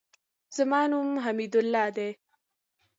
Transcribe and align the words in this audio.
زما 0.55 0.81
نوم 0.91 1.09
حمیدالله 1.25 1.85
دئ. 1.95 2.09